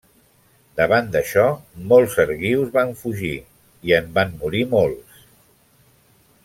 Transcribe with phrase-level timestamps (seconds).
[0.79, 1.43] Davant d'això
[1.91, 3.35] molts argius van fugir,
[3.91, 5.25] i en van morir molts.